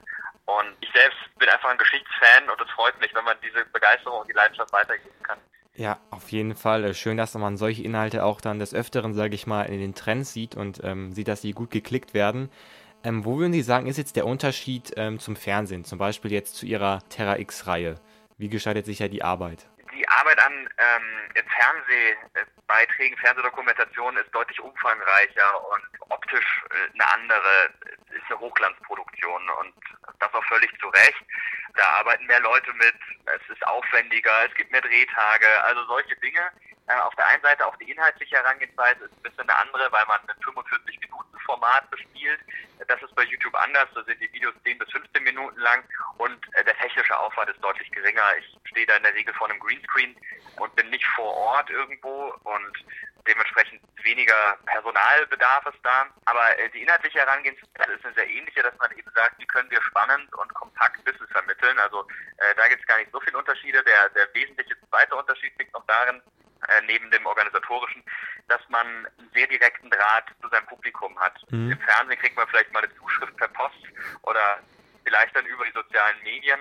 Und 0.46 0.78
ich 0.82 0.90
selbst 0.94 1.18
bin 1.40 1.50
einfach 1.50 1.70
ein 1.70 1.78
Geschichtsfan 1.80 2.48
und 2.50 2.62
es 2.62 2.70
freut 2.72 3.00
mich, 3.02 3.14
wenn 3.16 3.26
man 3.26 3.36
diese 3.42 3.66
Begeisterung 3.66 4.20
und 4.20 4.30
die 4.30 4.34
Leidenschaft 4.34 4.72
weitergeben 4.72 5.24
kann. 5.24 5.40
Ja, 5.74 5.98
auf 6.12 6.32
jeden 6.32 6.56
Fall. 6.56 6.84
Äh, 6.84 6.94
schön, 6.94 7.18
dass 7.18 7.34
man 7.34 7.58
solche 7.58 7.82
Inhalte 7.82 8.24
auch 8.24 8.42
dann 8.42 8.60
des 8.60 8.76
Öfteren, 8.76 9.16
sage 9.16 9.34
ich 9.34 9.48
mal, 9.48 9.64
in 9.64 9.80
den 9.80 9.96
Trends 9.96 10.34
sieht 10.34 10.56
und 10.56 10.84
ähm, 10.84 11.12
sieht, 11.12 11.28
dass 11.28 11.42
sie 11.42 11.54
gut 11.54 11.72
geklickt 11.72 12.14
werden. 12.14 12.52
Ähm, 13.04 13.26
wo 13.26 13.40
würden 13.40 13.54
Sie 13.54 13.64
sagen, 13.64 13.88
ist 13.88 13.98
jetzt 13.98 14.16
der 14.16 14.28
Unterschied 14.28 14.94
ähm, 14.98 15.20
zum 15.20 15.36
Fernsehen, 15.36 15.84
zum 15.84 15.98
Beispiel 15.98 16.32
jetzt 16.32 16.56
zu 16.56 16.68
Ihrer 16.68 17.02
Terra 17.10 17.40
X-Reihe? 17.40 17.96
Wie 18.38 18.50
gestaltet 18.50 18.86
sich 18.86 19.00
ja 19.00 19.08
die 19.08 19.24
Arbeit? 19.24 19.68
Arbeit 20.26 20.44
an 20.44 20.70
ähm, 20.80 21.46
Fernsehbeiträgen, 21.56 23.16
Fernsehdokumentationen 23.20 24.24
ist 24.24 24.34
deutlich 24.34 24.60
umfangreicher 24.60 25.70
und 25.70 25.84
optisch 26.10 26.64
äh, 26.72 26.94
eine 26.94 27.12
andere, 27.12 27.70
ist 28.10 28.26
eine 28.30 28.40
Hochglanzproduktion 28.40 29.50
und 29.62 29.74
das 30.20 30.34
auch 30.34 30.44
völlig 30.46 30.72
zu 30.80 30.88
Recht. 30.88 31.24
Da 31.76 31.84
arbeiten 32.00 32.26
mehr 32.26 32.40
Leute 32.40 32.74
mit, 32.74 32.96
es 33.26 33.54
ist 33.54 33.68
aufwendiger, 33.68 34.32
es 34.50 34.56
gibt 34.56 34.72
mehr 34.72 34.82
Drehtage, 34.82 35.64
also 35.64 35.86
solche 35.86 36.16
Dinge. 36.16 36.42
Äh, 36.88 37.00
auf 37.02 37.16
der 37.16 37.28
einen 37.28 37.42
Seite 37.42 37.66
auch 37.66 37.76
die 37.78 37.90
inhaltliche 37.90 38.36
Herangehensweise 38.36 39.06
ist 39.06 39.18
ein 39.18 39.24
bisschen 39.24 39.50
eine 39.50 39.58
andere, 39.58 39.92
weil 39.92 40.06
man 40.06 40.22
ein 40.22 40.44
45 40.44 41.00
Minuten 41.00 41.40
Format 41.46 41.90
bespielt. 41.90 42.40
Das 42.88 43.02
ist 43.02 43.16
bei 43.16 43.24
YouTube 43.24 43.56
anders, 43.56 43.88
da 43.96 44.04
sind 44.04 44.20
die 44.20 44.32
Videos 44.34 44.54
10 44.64 44.78
bis 44.78 44.92
15 44.92 45.24
Minuten 45.24 45.60
lang 45.60 45.84
und 46.18 46.38
äh, 46.54 46.64
der 46.64 46.78
technische 46.78 47.18
Aufwand 47.18 47.50
ist 47.50 47.64
deutlich 47.64 47.90
geringer. 47.92 48.24
Ich 48.38 48.58
stehe 48.70 48.86
da 48.86 48.98
in 48.98 49.04
der 49.04 49.14
Regel 49.14 49.34
vor 49.34 49.50
einem 49.50 49.60
Greenscreen 49.60 50.16
und 50.58 50.76
bin 50.76 50.90
nicht 50.90 51.06
vor 51.16 51.34
Ort 51.34 51.70
irgendwo 51.70 52.34
und 52.44 52.78
dementsprechend 53.28 53.82
weniger 54.04 54.58
Personalbedarf 54.66 55.66
ist 55.68 55.84
da. 55.84 56.06
Aber 56.26 56.60
äh, 56.60 56.70
die 56.70 56.84
inhaltliche 56.84 57.20
Herangehensweise 57.20 57.94
ist 57.94 58.06
eine 58.06 58.14
sehr 58.14 58.30
ähnliche, 58.30 58.62
dass 58.62 58.78
man 58.78 58.92
eben 58.92 59.10
sagt, 59.16 59.40
wie 59.40 59.48
können 59.48 59.72
wir 59.72 59.82
spannend 59.82 60.34
und 60.36 60.54
kompakt 60.54 61.04
Wissen 61.06 61.28
vermitteln. 61.30 61.78
Also 61.80 62.08
äh, 62.38 62.54
da 62.56 62.68
gibt 62.68 62.82
es 62.82 62.88
gar 62.88 62.98
nicht 62.98 63.12
so 63.12 63.20
viele 63.22 63.38
Unterschiede. 63.38 63.84
Der, 63.84 64.10
der 64.10 64.34
wesentliche 64.34 64.76
zweite 64.90 65.16
Unterschied 65.16 65.58
liegt 65.58 65.74
noch 65.74 65.86
darin, 65.88 66.22
äh, 66.68 66.82
neben 66.88 67.10
dem 67.12 67.26
organisatorischen, 67.26 68.04
dass 68.48 68.62
man 68.70 68.86
einen 68.88 69.32
sehr 69.34 69.48
direkten 69.48 69.90
Draht 69.90 70.26
zu 70.42 70.50
seinem 70.50 70.66
Publikum 70.68 71.18
hat. 71.20 71.40
Mhm. 71.52 71.72
Im 71.72 71.80
Fernsehen 71.80 72.20
kriegt 72.20 72.36
man 72.36 72.48
vielleicht 72.48 72.72
mal 72.72 72.84
eine 72.84 72.96
Zuschrift 72.96 73.36
per 73.38 73.48
Post 73.50 73.84
oder 74.24 74.60
vielleicht 75.04 75.36
dann 75.36 75.46
über 75.46 75.66
die 75.66 75.72
sozialen 75.72 76.22
Medien. 76.24 76.60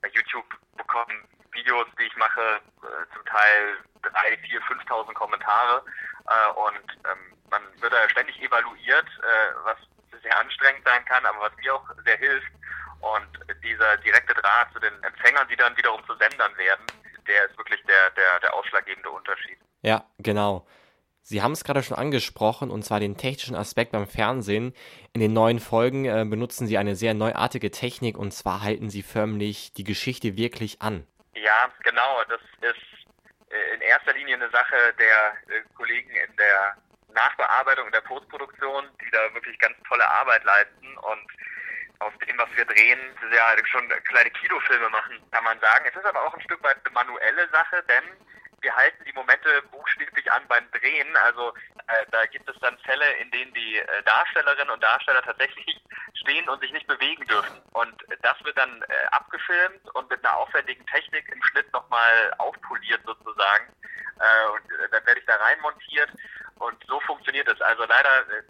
Bei 0.00 0.08
YouTube 0.08 0.46
bekommen 0.76 1.28
Videos, 1.52 1.86
die 1.98 2.04
ich 2.04 2.16
mache, 2.16 2.60
äh, 2.82 3.14
zum 3.14 3.24
Teil 3.26 3.76
drei, 4.02 4.36
vier, 4.38 4.60
5.000 4.62 5.12
Kommentare 5.14 5.84
äh, 6.26 6.52
und 6.52 6.92
ähm, 7.04 7.38
man 7.50 7.62
wird 7.80 7.92
da 7.92 8.08
ständig 8.08 8.40
evaluiert, 8.40 9.06
was 9.64 9.76
sehr 10.22 10.38
anstrengend 10.38 10.82
sein 10.86 11.04
kann, 11.04 11.26
aber 11.26 11.40
was 11.40 11.56
mir 11.56 11.74
auch 11.74 11.84
sehr 12.02 12.16
hilft. 12.16 12.50
Und 13.00 13.62
dieser 13.62 13.98
direkte 13.98 14.32
Draht 14.32 14.72
zu 14.72 14.78
den 14.78 14.94
Empfängern, 15.02 15.46
die 15.48 15.56
dann 15.56 15.76
wiederum 15.76 16.02
zu 16.06 16.14
Sendern 16.16 16.56
werden, 16.56 16.86
der 17.26 17.44
ist 17.44 17.58
wirklich 17.58 17.82
der 17.84 18.10
ausschlaggebende 18.92 19.10
Unterschied. 19.10 19.58
Ja, 19.82 20.04
genau. 20.18 20.66
Sie 21.24 21.40
haben 21.40 21.52
es 21.52 21.62
gerade 21.62 21.82
schon 21.82 21.96
angesprochen, 21.96 22.70
und 22.70 22.82
zwar 22.84 22.98
den 22.98 23.16
technischen 23.16 23.54
Aspekt 23.54 23.92
beim 23.92 24.06
Fernsehen. 24.08 24.74
In 25.12 25.20
den 25.20 25.32
neuen 25.32 25.60
Folgen 25.60 26.04
äh, 26.04 26.24
benutzen 26.28 26.66
Sie 26.66 26.78
eine 26.78 26.96
sehr 26.96 27.14
neuartige 27.14 27.70
Technik, 27.70 28.18
und 28.18 28.32
zwar 28.32 28.62
halten 28.62 28.90
Sie 28.90 29.02
förmlich 29.02 29.72
die 29.72 29.84
Geschichte 29.84 30.36
wirklich 30.36 30.82
an. 30.82 31.06
Ja, 31.34 31.70
genau. 31.84 32.22
Das 32.28 32.40
ist 32.60 32.76
äh, 33.50 33.74
in 33.74 33.80
erster 33.82 34.12
Linie 34.14 34.34
eine 34.34 34.50
Sache 34.50 34.94
der 34.98 35.56
äh, 35.56 35.62
Kollegen 35.76 36.10
in 36.10 36.36
der 36.36 36.76
Nachbearbeitung, 37.14 37.86
in 37.86 37.92
der 37.92 38.00
Postproduktion, 38.00 38.84
die 39.00 39.10
da 39.12 39.32
wirklich 39.34 39.58
ganz 39.60 39.76
tolle 39.88 40.08
Arbeit 40.08 40.42
leisten 40.44 40.96
und 40.96 41.26
aus 42.00 42.12
dem, 42.26 42.36
was 42.36 42.48
wir 42.56 42.64
drehen, 42.64 42.98
ja 43.32 43.54
schon 43.66 43.88
kleine 44.08 44.30
Kinofilme 44.30 44.88
machen, 44.90 45.22
kann 45.30 45.44
man 45.44 45.58
sagen. 45.60 45.84
Es 45.88 45.94
ist 45.94 46.04
aber 46.04 46.26
auch 46.26 46.34
ein 46.34 46.40
Stück 46.42 46.62
weit 46.62 46.76
eine 46.84 46.94
manuelle 46.94 47.48
Sache, 47.50 47.82
denn 47.88 48.04
wir 48.62 48.74
halten 48.74 49.04
die 49.04 49.12
Momente 49.12 49.62
buchstäblich 49.70 50.30
an 50.30 50.42
beim 50.48 50.70
Drehen. 50.70 51.16
Also 51.16 51.52
äh, 51.88 52.06
da 52.10 52.24
gibt 52.26 52.48
es 52.48 52.56
dann 52.60 52.78
Fälle, 52.78 53.06
in 53.20 53.30
denen 53.30 53.52
die 53.52 53.78
äh, 53.78 54.02
Darstellerinnen 54.04 54.70
und 54.70 54.82
Darsteller 54.82 55.22
tatsächlich 55.22 55.82
stehen 56.14 56.48
und 56.48 56.60
sich 56.60 56.72
nicht 56.72 56.86
bewegen 56.86 57.26
dürfen. 57.26 57.60
Und 57.72 57.94
das 58.22 58.42
wird 58.44 58.56
dann 58.56 58.82
äh, 58.82 59.06
abgefilmt 59.10 59.94
und 59.94 60.08
mit 60.08 60.24
einer 60.24 60.36
aufwendigen 60.36 60.86
Technik 60.86 61.28
im 61.28 61.42
Schnitt 61.44 61.70
nochmal 61.72 62.32
aufpoliert 62.38 63.02
sozusagen. 63.04 63.74
Äh, 64.20 64.48
und 64.50 64.72
äh, 64.78 64.88
dann 64.90 65.04
werde 65.06 65.20
ich 65.20 65.26
da 65.26 65.36
rein 65.36 65.60
montiert 65.60 66.10
und 66.56 66.76
so 66.86 67.00
funktioniert 67.00 67.48
es. 67.48 67.60
Also 67.60 67.84
leider 67.84 68.28
äh, 68.30 68.42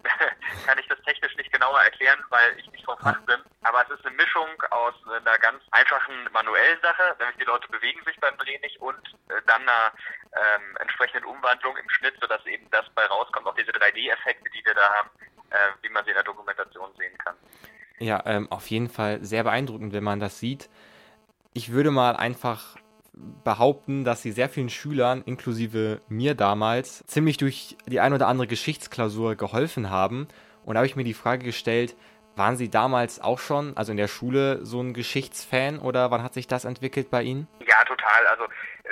kann 0.65 0.77
ich 0.77 0.87
das 0.87 1.01
technisch 1.01 1.35
nicht 1.35 1.51
genauer 1.51 1.81
erklären, 1.81 2.23
weil 2.29 2.57
ich 2.59 2.71
nicht 2.71 2.85
vom 2.85 2.97
Fach 2.99 3.19
bin. 3.21 3.41
Aber 3.63 3.83
es 3.83 3.97
ist 3.97 4.05
eine 4.05 4.15
Mischung 4.15 4.47
aus 4.71 4.93
einer 5.07 5.37
ganz 5.39 5.63
einfachen 5.71 6.15
manuellen 6.31 6.79
Sache, 6.81 7.15
nämlich 7.19 7.37
die 7.37 7.45
Leute 7.45 7.67
bewegen 7.69 8.03
sich 8.05 8.19
beim 8.19 8.37
Dreh 8.37 8.59
nicht 8.59 8.79
und 8.81 8.99
äh, 9.29 9.41
dann 9.47 9.61
einer 9.61 9.91
ähm, 10.35 10.77
entsprechenden 10.79 11.25
Umwandlung 11.25 11.77
im 11.77 11.89
Schnitt, 11.89 12.15
sodass 12.19 12.45
eben 12.45 12.69
das 12.71 12.85
bei 12.95 13.05
rauskommt, 13.05 13.47
auch 13.47 13.55
diese 13.55 13.71
3D-Effekte, 13.71 14.49
die 14.51 14.65
wir 14.65 14.73
da 14.73 14.89
haben, 14.93 15.09
äh, 15.49 15.55
wie 15.81 15.89
man 15.89 16.03
sie 16.03 16.11
in 16.11 16.15
der 16.15 16.23
Dokumentation 16.23 16.89
sehen 16.97 17.17
kann. 17.19 17.35
Ja, 17.99 18.21
ähm, 18.25 18.51
auf 18.51 18.67
jeden 18.67 18.89
Fall 18.89 19.23
sehr 19.23 19.43
beeindruckend, 19.43 19.93
wenn 19.93 20.03
man 20.03 20.19
das 20.19 20.39
sieht. 20.39 20.69
Ich 21.53 21.71
würde 21.71 21.91
mal 21.91 22.15
einfach 22.15 22.75
behaupten, 23.43 24.03
dass 24.03 24.21
sie 24.21 24.31
sehr 24.31 24.49
vielen 24.49 24.69
Schülern, 24.69 25.21
inklusive 25.25 26.01
mir 26.09 26.33
damals, 26.35 27.05
ziemlich 27.05 27.37
durch 27.37 27.77
die 27.85 27.99
ein 27.99 28.13
oder 28.13 28.27
andere 28.27 28.47
Geschichtsklausur 28.47 29.35
geholfen 29.35 29.89
haben. 29.89 30.27
Und 30.65 30.73
da 30.73 30.79
habe 30.79 30.87
ich 30.87 30.95
mir 30.95 31.03
die 31.03 31.13
Frage 31.13 31.45
gestellt, 31.45 31.95
waren 32.35 32.57
Sie 32.57 32.69
damals 32.69 33.19
auch 33.21 33.39
schon, 33.39 33.75
also 33.77 33.91
in 33.91 33.97
der 33.97 34.07
Schule, 34.07 34.65
so 34.65 34.81
ein 34.81 34.93
Geschichtsfan 34.93 35.79
oder 35.79 36.11
wann 36.11 36.23
hat 36.23 36.33
sich 36.33 36.47
das 36.47 36.65
entwickelt 36.65 37.09
bei 37.11 37.21
Ihnen? 37.23 37.47
Ja, 37.65 37.83
total. 37.85 38.27
Also 38.27 38.45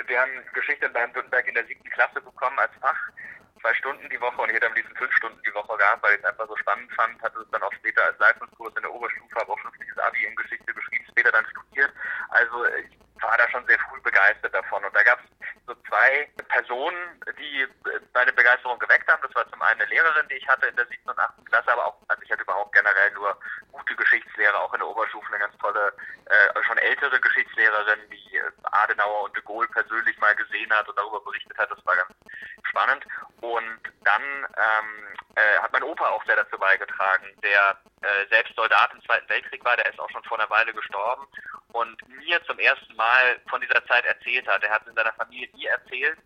wir 0.06 0.20
haben 0.20 0.30
Geschichte 0.54 0.86
in 0.86 0.92
Baden-Württemberg 0.92 1.46
in 1.48 1.54
der 1.54 1.66
siebten 1.66 1.90
Klasse 1.90 2.20
bekommen 2.20 2.58
als 2.58 2.72
Fach 2.80 2.96
zwei 3.62 3.72
Stunden 3.74 4.08
die 4.10 4.20
Woche 4.20 4.42
und 4.42 4.48
ich 4.50 4.56
hätte 4.56 4.66
am 4.66 4.74
liebsten 4.74 4.96
fünf 4.96 5.14
Stunden 5.14 5.40
die 5.46 5.54
Woche 5.54 5.76
gehabt, 5.78 6.02
weil 6.02 6.14
ich 6.14 6.18
es 6.18 6.24
einfach 6.24 6.48
so 6.48 6.56
spannend 6.56 6.92
fand, 6.94 7.22
hatte 7.22 7.38
es 7.38 7.50
dann 7.50 7.62
auch 7.62 7.72
später 7.74 8.04
als 8.04 8.18
Leistungskurs 8.18 8.74
in 8.76 8.82
der 8.82 8.92
Oberstufe, 8.92 9.36
habe 9.36 9.52
auch 9.52 9.58
schriftliches 9.60 9.98
Abi 9.98 10.24
in 10.24 10.34
Geschichte 10.34 10.74
geschrieben, 10.74 11.06
später 11.08 11.30
dann 11.30 11.46
studiert. 11.46 11.92
Also 12.30 12.66
ich 12.66 12.98
war 13.22 13.38
da 13.38 13.48
schon 13.50 13.64
sehr 13.66 13.78
früh 13.88 14.00
begeistert 14.00 14.52
davon. 14.52 14.84
Und 14.84 14.94
da 14.96 15.02
gab 15.04 15.20
es 15.20 15.30
so 15.66 15.74
zwei 15.88 16.28
Personen, 16.48 17.22
die 17.38 17.66
meine 18.12 18.32
Begeisterung 18.32 18.78
geweckt 18.80 19.08
haben. 19.08 19.22
Das 19.22 19.34
war 19.36 19.48
zum 19.48 19.62
einen 19.62 19.80
eine 19.80 19.90
Lehrerin, 19.90 20.26
die 20.28 20.34
ich 20.34 20.48
hatte 20.48 20.66
in 20.66 20.76
der 20.76 20.86
siebten 20.86 21.10
und 21.10 21.18
achten 21.18 21.44
Klasse, 21.44 21.72
aber 21.72 21.86
auch, 21.86 21.96
also 22.08 22.22
ich 22.22 22.30
hatte 22.32 22.42
überhaupt 22.42 22.74
generell 22.74 23.12
nur 23.12 23.38
gute 23.70 23.94
Geschichtslehrer, 23.94 24.60
auch 24.60 24.72
in 24.74 24.80
der 24.80 24.88
Oberstufe 24.88 25.28
eine 25.28 25.38
ganz 25.38 25.56
tolle, 25.58 25.92
äh, 26.26 26.62
schon 26.66 26.78
ältere 27.02 27.20
Geschichtslehrerin, 27.20 27.98
die 28.10 28.36
äh, 28.36 28.50
Adenauer 28.62 29.24
und 29.24 29.36
de 29.36 29.42
Gaulle 29.42 29.66
persönlich 29.68 30.16
mal 30.18 30.34
gesehen 30.36 30.70
hat 30.72 30.88
und 30.88 30.96
darüber 30.96 31.20
berichtet 31.20 31.56
hat. 31.58 31.70
Das 31.70 31.84
war 31.84 31.96
ganz 31.96 32.12
spannend. 32.62 33.04
Und 33.40 33.80
dann 34.04 34.22
ähm, 34.22 35.16
äh, 35.34 35.58
hat 35.60 35.72
mein 35.72 35.82
Opa 35.82 36.08
auch 36.08 36.24
sehr 36.26 36.36
dazu 36.36 36.58
beigetragen, 36.58 37.26
der 37.42 37.76
äh, 38.02 38.28
selbst 38.28 38.54
Soldat 38.54 38.92
im 38.94 39.02
Zweiten 39.02 39.28
Weltkrieg 39.28 39.64
war, 39.64 39.76
der 39.76 39.90
ist 39.90 39.98
auch 39.98 40.10
schon 40.10 40.22
vor 40.24 40.38
einer 40.38 40.50
Weile 40.50 40.72
gestorben 40.72 41.26
und 41.72 42.08
mir 42.08 42.42
zum 42.44 42.58
ersten 42.58 42.94
Mal 42.94 43.40
von 43.48 43.60
dieser 43.60 43.84
Zeit 43.86 44.04
erzählt 44.04 44.46
hat. 44.46 44.62
Er 44.62 44.70
hat 44.70 44.82
es 44.82 44.88
in 44.88 44.94
seiner 44.94 45.12
Familie 45.14 45.48
nie 45.54 45.66
erzählt, 45.66 46.18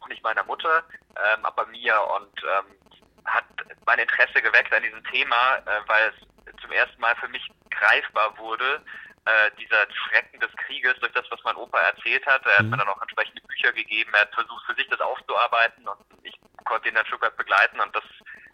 auch 0.00 0.08
nicht 0.08 0.22
meiner 0.22 0.44
Mutter, 0.44 0.84
ähm, 1.16 1.44
aber 1.44 1.66
mir 1.66 2.00
und 2.16 2.42
ähm, 2.42 2.76
hat 3.24 3.44
mein 3.86 4.00
Interesse 4.00 4.42
geweckt 4.42 4.72
an 4.72 4.82
diesem 4.82 5.04
Thema, 5.04 5.56
äh, 5.58 5.80
weil 5.86 6.12
es 6.12 6.60
zum 6.60 6.72
ersten 6.72 7.00
Mal 7.00 7.14
für 7.16 7.28
mich 7.28 7.48
greifbar 7.70 8.36
wurde, 8.38 8.82
äh, 9.26 9.50
dieser 9.58 9.86
Schrecken 9.92 10.40
des 10.40 10.52
Krieges 10.56 10.94
durch 11.00 11.12
das, 11.12 11.24
was 11.30 11.42
mein 11.44 11.56
Opa 11.56 11.78
erzählt 11.78 12.24
hat. 12.26 12.44
Er 12.44 12.58
hat 12.58 12.64
mhm. 12.64 12.70
mir 12.70 12.76
dann 12.78 12.88
auch 12.88 13.00
entsprechende 13.00 13.42
Bücher 13.42 13.72
gegeben. 13.72 14.10
Er 14.14 14.22
hat 14.22 14.34
versucht, 14.34 14.64
für 14.66 14.74
sich 14.74 14.88
das 14.88 15.00
aufzuarbeiten 15.00 15.88
und 15.88 16.00
ich 16.22 16.34
konnte 16.64 16.88
ihn 16.88 16.94
dann 16.94 17.06
Stück 17.06 17.22
weit 17.22 17.36
begleiten 17.36 17.80
und 17.80 17.94
das 17.94 18.04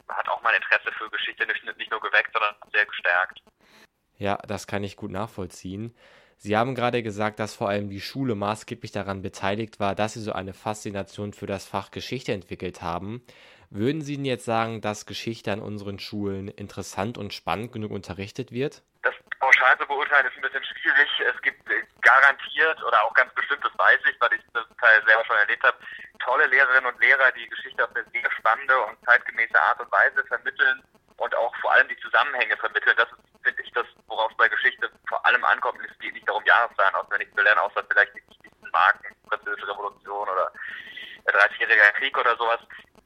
hat 0.08 0.28
auch 0.28 0.42
mein 0.42 0.54
Interesse 0.54 0.92
für 0.98 1.10
Geschichte 1.10 1.46
nicht 1.46 1.90
nur 1.90 2.00
geweckt, 2.00 2.32
sondern 2.32 2.54
sehr 2.72 2.86
gestärkt. 2.86 3.40
Ja, 4.18 4.36
das 4.46 4.66
kann 4.66 4.84
ich 4.84 4.96
gut 4.96 5.10
nachvollziehen. 5.10 5.94
Sie 6.36 6.56
haben 6.56 6.74
gerade 6.74 7.02
gesagt, 7.02 7.38
dass 7.38 7.54
vor 7.54 7.68
allem 7.68 7.90
die 7.90 8.00
Schule 8.00 8.34
maßgeblich 8.34 8.92
daran 8.92 9.22
beteiligt 9.22 9.78
war, 9.78 9.94
dass 9.94 10.14
Sie 10.14 10.20
so 10.20 10.32
eine 10.32 10.54
Faszination 10.54 11.32
für 11.32 11.46
das 11.46 11.66
Fach 11.66 11.90
Geschichte 11.90 12.32
entwickelt 12.32 12.80
haben. 12.80 13.22
Würden 13.68 14.02
Sie 14.02 14.16
denn 14.16 14.24
jetzt 14.24 14.46
sagen, 14.46 14.80
dass 14.80 15.06
Geschichte 15.06 15.52
an 15.52 15.60
unseren 15.60 15.98
Schulen 15.98 16.48
interessant 16.48 17.18
und 17.18 17.34
spannend 17.34 17.72
genug 17.72 17.90
unterrichtet 17.90 18.52
wird? 18.52 18.82
Pauschal 19.40 19.76
zu 19.78 19.86
beurteilen 19.86 20.26
ist 20.26 20.36
ein 20.36 20.42
bisschen 20.42 20.64
schwierig. 20.64 21.08
Es 21.20 21.40
gibt 21.42 21.64
garantiert 22.02 22.82
oder 22.84 23.02
auch 23.04 23.14
ganz 23.14 23.32
bestimmt, 23.34 23.64
das 23.64 23.76
weiß 23.76 24.00
ich, 24.10 24.20
weil 24.20 24.34
ich 24.34 24.44
das 24.52 24.64
Teil 24.78 25.02
selber 25.06 25.24
schon 25.24 25.36
erlebt 25.36 25.64
habe, 25.64 25.78
tolle 26.20 26.46
Lehrerinnen 26.46 26.92
und 26.92 27.00
Lehrer, 27.00 27.32
die 27.32 27.48
Geschichte 27.48 27.82
auf 27.82 27.96
eine 27.96 28.04
sehr 28.12 28.30
spannende 28.32 28.78
und 28.84 29.02
zeitgemäße 29.04 29.60
Art 29.60 29.80
und 29.80 29.90
Weise 29.90 30.22
vermitteln 30.26 30.82
und 31.16 31.34
auch 31.34 31.54
vor 31.56 31.72
allem 31.72 31.88
die 31.88 31.96
Zusammenhänge 31.98 32.56
vermitteln. 32.58 32.94
Das 32.96 33.08
ist, 33.08 33.42
finde 33.42 33.62
ich, 33.62 33.72
das, 33.72 33.86
worauf 34.06 34.30
es 34.30 34.36
bei 34.36 34.48
Geschichte 34.48 34.90
vor 35.08 35.24
allem 35.24 35.44
ankommt. 35.44 35.80
Es 35.88 35.98
geht 35.98 36.12
nicht 36.12 36.28
darum, 36.28 36.44
Jahreszahlen 36.44 36.94
auswendig 36.94 37.34
zu 37.34 37.42
lernen, 37.42 37.60
außer 37.60 37.82
vielleicht 37.88 38.14
die 38.14 38.28
wichtigsten 38.28 38.70
Marken, 38.70 39.16
Französische 39.26 39.68
Revolution 39.68 40.28
oder 40.28 40.52
der 41.26 41.34
30-jährige 41.34 41.92
Krieg 41.96 42.16
oder 42.18 42.36
sowas. 42.36 42.60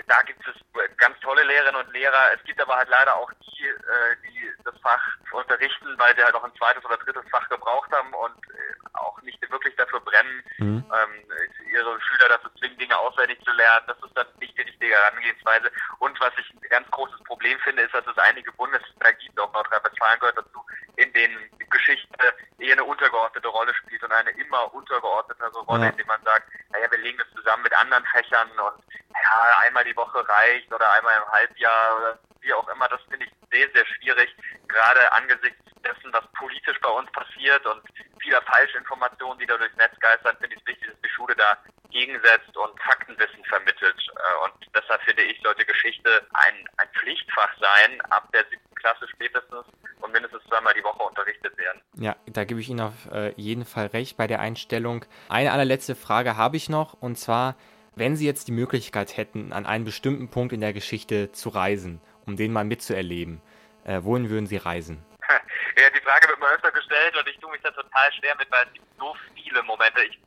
Da 0.07 0.21
gibt 0.23 0.43
es 0.47 0.55
ganz 0.97 1.19
tolle 1.21 1.45
Lehrerinnen 1.45 1.87
und 1.87 1.93
Lehrer. 1.93 2.33
Es 2.35 2.43
gibt 2.45 2.61
aber 2.61 2.77
halt 2.77 2.89
leider 2.89 3.15
auch 3.17 3.31
die, 3.33 3.67
äh, 3.67 4.17
die 4.23 4.53
das 4.65 4.75
Fach 4.81 5.03
unterrichten, 5.35 5.99
weil 5.99 6.15
sie 6.17 6.23
halt 6.23 6.35
auch 6.35 6.45
ein 6.45 6.55
zweites 6.57 6.85
oder 6.85 6.97
drittes 6.97 7.25
Fach 7.31 7.49
gebraucht 7.49 7.91
haben 7.93 8.13
und 8.15 8.37
äh, 8.51 8.75
auch 8.95 9.21
nicht 9.23 9.41
wirklich 9.51 9.75
dafür 9.77 10.01
brennen, 10.01 10.43
mhm. 10.59 10.85
ähm, 10.93 11.25
ihre 11.73 12.01
Schüler 12.01 12.29
dazu 12.29 12.49
zwingen, 12.59 12.79
Dinge 12.79 12.97
auswendig 12.99 13.39
zu 13.45 13.53
lernen. 13.53 13.87
Das 13.87 13.97
ist 13.99 14.17
dann 14.17 14.27
nicht 14.41 14.57
die 14.57 14.63
richtige 14.63 14.95
Herangehensweise. 14.95 15.71
Und 15.99 16.19
was 16.21 16.33
ich 16.39 16.51
ein 16.55 16.69
ganz 16.69 16.91
großes 16.91 17.23
Problem 17.25 17.59
finde, 17.61 17.83
ist, 17.83 17.95
dass 17.95 18.07
es 18.07 18.19
einige 18.19 18.53
Bundesländer 18.53 19.13
gibt, 19.15 19.39
auch 19.41 19.53
Nordrhein-Westfalen 19.53 20.21
gehört 20.21 20.39
dazu, 20.39 20.65
in 20.97 21.13
denen 21.13 21.51
Geschichte 21.71 22.35
eher 22.59 22.73
eine 22.73 22.85
untergeordnete 22.85 23.49
Rolle 23.49 23.75
spielt 23.75 24.03
und 24.03 24.13
eine 24.13 24.31
immer 24.31 24.73
untergeordnete 24.73 25.45
Rolle, 25.59 25.85
ja. 25.85 25.91
indem 25.91 26.07
man 26.07 26.23
sagt, 26.23 26.49
naja, 26.71 26.91
wir 26.91 26.99
legen 26.99 27.19
das 27.19 27.31
zusammen 27.35 27.65
mit 27.65 27.75
anderen 27.75 28.05
Fächern 28.07 28.49
und 28.51 28.85
ja, 29.11 29.59
einmal 29.65 29.85
die 29.85 29.97
Woche 29.97 30.27
reicht 30.29 30.73
oder 30.73 30.91
einmal 30.93 31.17
im 31.17 31.33
Halbjahr 31.33 31.97
oder 31.99 32.19
wie 32.45 32.53
auch 32.53 32.69
immer. 32.69 32.89
Das 32.89 33.01
finde 33.09 33.27
ich 33.27 33.33
sehr, 33.51 33.69
sehr 33.75 33.87
schwierig, 33.87 34.35
gerade 34.69 35.13
angesichts 35.13 35.65
dessen, 35.85 36.13
was 36.13 36.25
politisch 36.33 36.79
bei 36.81 36.89
uns 36.89 37.11
passiert 37.13 37.65
und 37.67 37.83
vieler 38.21 38.43
Falschinformationen, 38.43 39.39
die 39.39 39.47
da 39.47 39.57
durchs 39.57 39.77
Netz 39.77 39.99
geistern, 40.01 40.37
finde 40.41 40.57
ich 40.57 40.63
es 40.63 40.67
wichtig, 40.67 40.89
dass 40.89 41.01
die 41.05 41.11
Schule 41.11 41.37
da 41.37 41.59
gegensetzt 41.91 42.57
und 42.57 42.81
Faktenwissen 42.81 43.45
vermittelt. 43.45 43.97
Äh, 43.97 44.45
und 44.45 44.55
deshalb 44.75 45.01
finde 45.03 45.23
ich, 45.23 45.41
sollte 45.43 45.65
Geschichte 45.65 46.27
ein, 46.33 46.55
ein 46.79 46.89
Pflichtfach 46.99 47.53
sein, 47.61 48.01
ab 48.11 48.29
der 48.33 48.45
siebten 48.51 48.75
Klasse 48.75 49.07
spätestens 49.09 49.67
und 50.01 50.13
mindestens 50.13 50.43
zweimal 50.49 50.75
die 50.75 50.83
Woche 50.83 51.03
unterrichtet 51.03 51.57
werden. 51.57 51.81
Ja, 51.97 52.17
da 52.27 52.45
gebe 52.45 52.61
ich 52.61 52.69
Ihnen 52.69 52.81
auf 52.81 53.11
äh, 53.13 53.33
jeden 53.37 53.65
Fall 53.65 53.87
recht 53.87 54.17
bei 54.17 54.27
der 54.27 54.41
Einstellung. 54.41 55.05
Eine 55.29 55.53
allerletzte 55.53 55.95
Frage 55.95 56.37
habe 56.37 56.57
ich 56.57 56.69
noch 56.69 56.95
und 56.95 57.17
zwar, 57.17 57.57
wenn 57.95 58.17
Sie 58.17 58.27
jetzt 58.27 58.49
die 58.49 58.53
Möglichkeit 58.53 59.17
hätten, 59.17 59.53
an 59.53 59.67
einen 59.67 59.85
bestimmten 59.85 60.29
Punkt 60.31 60.53
in 60.53 60.61
der 60.61 60.73
Geschichte 60.73 61.31
zu 61.31 61.51
reisen, 61.51 62.01
um 62.27 62.37
den 62.37 62.53
mal 62.53 62.65
mitzuerleben, 62.65 63.41
äh, 63.85 64.01
wohin 64.03 64.31
würden 64.31 64.47
Sie 64.47 64.57
reisen? 64.57 65.05
Ja, 65.77 65.91
die 65.91 66.01
Frage 66.03 66.29
wird 66.29 66.39
mir 66.39 66.55
öfter 66.55 66.71
gestellt 66.71 67.17
und 67.19 67.29
ich 67.29 67.37
tue 67.39 67.51
mich 67.51 67.61
da 67.63 67.71
total 67.73 68.13
schwer 68.13 68.37
mit, 68.39 68.49
weil 68.53 68.65
es 68.65 68.75
gibt 68.75 68.87
so 68.97 69.17
viele 69.35 69.61
Momente. 69.65 70.05
Ich 70.05 70.21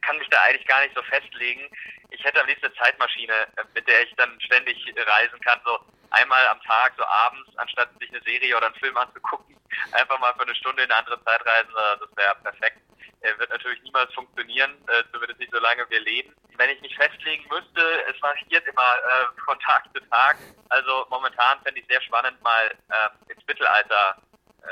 kann 0.00 0.16
mich 0.16 0.28
da 0.30 0.40
eigentlich 0.40 0.66
gar 0.66 0.80
nicht 0.82 0.96
so 0.96 1.02
festlegen. 1.02 1.68
Ich 2.10 2.24
hätte 2.24 2.40
am 2.40 2.46
liebsten 2.46 2.66
eine 2.66 2.74
Zeitmaschine, 2.76 3.32
äh, 3.56 3.64
mit 3.74 3.86
der 3.86 4.04
ich 4.04 4.14
dann 4.16 4.40
ständig 4.40 4.76
reisen 4.96 5.38
kann, 5.40 5.60
so 5.66 5.78
einmal 6.10 6.46
am 6.48 6.62
Tag, 6.62 6.94
so 6.96 7.04
abends, 7.04 7.50
anstatt 7.56 7.90
sich 8.00 8.08
eine 8.08 8.22
Serie 8.22 8.56
oder 8.56 8.66
einen 8.66 8.76
Film 8.76 8.96
anzugucken, 8.96 9.56
einfach 9.92 10.18
mal 10.18 10.32
für 10.34 10.42
eine 10.42 10.54
Stunde 10.54 10.82
in 10.82 10.90
eine 10.90 11.00
andere 11.00 11.22
Zeit 11.24 11.44
reisen, 11.44 11.70
äh, 11.70 11.98
das 12.00 12.16
wäre 12.16 12.34
perfekt. 12.42 12.80
Er 13.20 13.38
wird 13.38 13.50
natürlich 13.50 13.82
niemals 13.82 14.12
funktionieren, 14.14 14.72
äh, 14.88 15.02
zumindest 15.12 15.40
nicht 15.40 15.52
solange 15.52 15.88
wir 15.90 16.00
leben. 16.00 16.32
Wenn 16.58 16.70
ich 16.70 16.80
mich 16.80 16.96
festlegen 16.96 17.44
müsste, 17.48 17.82
es 18.10 18.20
variiert 18.22 18.66
immer 18.66 18.96
äh, 18.96 19.40
von 19.44 19.58
Tag 19.60 19.84
zu 19.94 20.00
Tag. 20.08 20.36
Also 20.70 21.06
momentan 21.10 21.60
fände 21.62 21.80
ich 21.80 21.86
sehr 21.86 22.00
spannend, 22.02 22.40
mal 22.42 22.70
äh, 22.90 23.32
ins 23.32 23.46
Mittelalter 23.46 24.16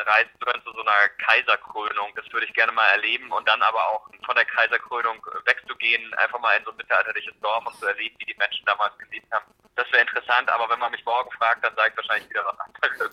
reisen 0.06 0.30
zu 0.38 0.46
können 0.46 0.62
zu 0.64 0.72
so 0.72 0.80
einer 0.80 1.08
Kaiserkrönung. 1.18 2.12
Das 2.16 2.30
würde 2.32 2.46
ich 2.46 2.54
gerne 2.54 2.72
mal 2.72 2.86
erleben 2.90 3.30
und 3.30 3.46
dann 3.46 3.62
aber 3.62 3.78
auch 3.90 4.08
von 4.26 4.34
der 4.34 4.44
Kaiserkrönung 4.44 5.24
wegzugehen, 5.44 6.12
einfach 6.14 6.40
mal 6.40 6.56
in 6.56 6.64
so 6.64 6.70
ein 6.70 6.76
mittelalterliches 6.76 7.34
Dorf 7.40 7.64
und 7.66 7.76
zu 7.76 7.86
erleben, 7.86 8.16
wie 8.18 8.26
die 8.26 8.36
Menschen 8.36 8.64
damals 8.66 8.96
gelebt 8.98 9.30
haben. 9.32 9.44
Das 9.76 9.90
wäre 9.92 10.02
interessant, 10.02 10.50
aber 10.50 10.68
wenn 10.70 10.78
man 10.78 10.90
mich 10.90 11.04
morgen 11.04 11.30
fragt, 11.32 11.64
dann 11.64 11.74
sage 11.74 11.90
ich 11.90 11.96
wahrscheinlich 11.96 12.30
wieder 12.30 12.44
was 12.44 12.58
anderes. 12.60 13.10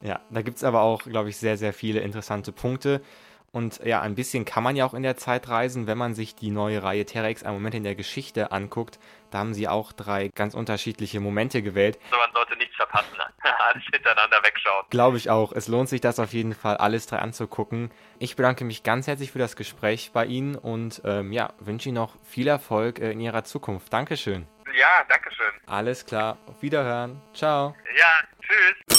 Ja, 0.00 0.20
da 0.30 0.42
gibt 0.42 0.58
es 0.58 0.64
aber 0.64 0.80
auch, 0.80 1.02
glaube 1.02 1.30
ich, 1.30 1.36
sehr, 1.38 1.56
sehr 1.56 1.72
viele 1.72 2.00
interessante 2.00 2.52
Punkte. 2.52 3.02
Und 3.50 3.80
ja, 3.84 4.02
ein 4.02 4.14
bisschen 4.14 4.44
kann 4.44 4.62
man 4.62 4.76
ja 4.76 4.84
auch 4.84 4.94
in 4.94 5.02
der 5.02 5.16
Zeit 5.16 5.48
reisen, 5.48 5.86
wenn 5.86 5.96
man 5.96 6.14
sich 6.14 6.34
die 6.34 6.50
neue 6.50 6.82
Reihe 6.82 7.06
Terra 7.06 7.28
X 7.28 7.42
ein 7.42 7.54
Moment 7.54 7.74
in 7.74 7.82
der 7.82 7.94
Geschichte 7.94 8.52
anguckt. 8.52 8.98
Da 9.30 9.38
haben 9.38 9.54
sie 9.54 9.68
auch 9.68 9.92
drei 9.92 10.28
ganz 10.28 10.54
unterschiedliche 10.54 11.20
Momente 11.20 11.62
gewählt. 11.62 11.98
So, 12.10 12.16
man 12.16 12.30
sollte 12.32 12.56
nichts 12.56 12.76
verpassen, 12.76 13.16
alles 13.42 13.82
hintereinander 13.92 14.38
wegschauen. 14.42 14.86
Glaube 14.90 15.16
ich 15.16 15.30
auch. 15.30 15.52
Es 15.52 15.68
lohnt 15.68 15.88
sich 15.88 16.00
das 16.00 16.18
auf 16.18 16.32
jeden 16.32 16.54
Fall, 16.54 16.76
alles 16.76 17.06
drei 17.06 17.18
anzugucken. 17.18 17.90
Ich 18.18 18.36
bedanke 18.36 18.64
mich 18.64 18.82
ganz 18.82 19.06
herzlich 19.06 19.32
für 19.32 19.38
das 19.38 19.56
Gespräch 19.56 20.10
bei 20.12 20.26
Ihnen 20.26 20.54
und 20.54 21.02
ähm, 21.04 21.32
ja, 21.32 21.52
wünsche 21.58 21.88
Ihnen 21.88 21.96
noch 21.96 22.16
viel 22.24 22.48
Erfolg 22.48 22.98
äh, 22.98 23.12
in 23.12 23.20
Ihrer 23.20 23.44
Zukunft. 23.44 23.92
Dankeschön. 23.92 24.46
Ja, 24.78 25.04
Dankeschön. 25.08 25.52
Alles 25.66 26.04
klar. 26.04 26.38
Auf 26.46 26.62
Wiederhören. 26.62 27.20
Ciao. 27.34 27.74
Ja, 27.96 28.10
tschüss. 28.40 28.97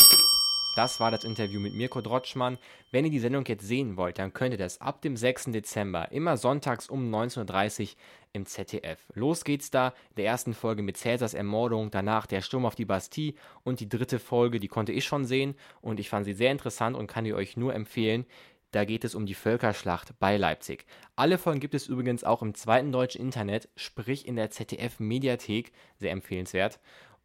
Das 0.79 1.01
war 1.01 1.12
das 1.12 1.25
Interview 1.25 1.59
mit 1.59 1.74
Mirko 1.74 2.00
Drotschmann. 2.00 2.57
Wenn 2.89 3.03
ihr 3.03 3.12
die 3.12 3.19
Sendung 3.19 3.43
jetzt 3.45 3.67
sehen 3.67 3.98
wollt, 3.98 4.17
dann 4.17 4.31
könnt 4.31 4.53
ihr 4.53 4.57
das 4.57 4.79
ab 4.79 5.01
dem 5.01 5.17
6. 5.17 5.48
Dezember 5.51 6.09
immer 6.13 6.38
sonntags 6.38 6.88
um 6.88 7.13
19.30 7.13 7.81
Uhr 7.81 7.88
im 8.31 8.45
ZDF. 8.45 8.98
Los 9.13 9.43
geht's 9.43 9.71
da, 9.71 9.93
der 10.15 10.24
ersten 10.24 10.53
Folge 10.53 10.81
mit 10.81 10.95
Cäsars 10.95 11.33
Ermordung, 11.33 11.91
danach 11.91 12.27
der 12.27 12.39
Sturm 12.39 12.65
auf 12.65 12.75
die 12.75 12.86
Bastille 12.86 13.33
und 13.65 13.81
die 13.81 13.89
dritte 13.89 14.19
Folge, 14.19 14.62
die 14.62 14.69
konnte 14.69 14.93
ich 14.93 15.03
schon 15.03 15.25
sehen 15.25 15.55
und 15.81 16.00
ich 16.00 16.07
fand 16.07 16.24
sie 16.24 16.31
sehr 16.31 16.53
interessant 16.53 16.95
und 16.95 17.07
kann 17.07 17.25
die 17.25 17.33
euch 17.33 17.57
nur 17.57 17.75
empfehlen. 17.75 18.25
Da 18.71 18.86
geht 18.86 19.03
es 19.03 19.15
um 19.15 19.25
die 19.25 19.33
Völkerschlacht 19.33 20.17
bei 20.19 20.38
Leipzig. 20.38 20.86
Alle 21.17 21.38
Folgen 21.38 21.59
gibt 21.59 21.74
es 21.74 21.88
übrigens 21.88 22.24
auch 22.24 22.41
im 22.41 22.53
zweiten 22.53 22.93
deutschen 22.93 23.19
Internet, 23.19 23.67
sprich 23.75 24.25
in 24.25 24.38
der 24.38 24.51
ZDF-Mediathek, 24.51 25.74
sehr 25.98 26.12
empfehlenswert. 26.12 26.79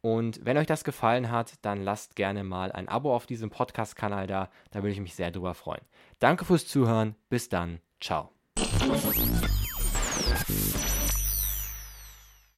Und 0.05 0.45
wenn 0.45 0.55
euch 0.55 0.67
das 0.67 0.83
gefallen 0.83 1.31
hat, 1.31 1.53
dann 1.63 1.81
lasst 1.81 2.15
gerne 2.15 2.43
mal 2.43 2.71
ein 2.71 2.87
Abo 2.87 3.15
auf 3.15 3.25
diesem 3.25 3.49
Podcast-Kanal 3.49 4.27
da. 4.27 4.51
Da 4.69 4.83
würde 4.83 4.91
ich 4.91 4.99
mich 4.99 5.15
sehr 5.15 5.31
drüber 5.31 5.55
freuen. 5.55 5.81
Danke 6.19 6.45
fürs 6.45 6.67
Zuhören. 6.67 7.15
Bis 7.27 7.49
dann. 7.49 7.79
Ciao. 7.99 8.29